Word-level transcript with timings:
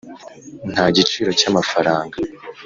nta 0.71 0.85
giciro 0.97 1.29
cy’amafaranga 1.39 2.17